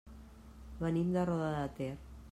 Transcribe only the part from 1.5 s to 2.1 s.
de Ter.